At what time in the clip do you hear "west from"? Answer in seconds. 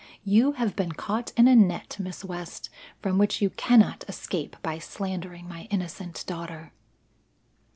2.25-3.19